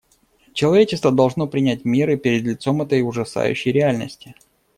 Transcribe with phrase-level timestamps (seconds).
[0.53, 4.33] Человечество должно принять меры перед лицом этой ужасающей реальности.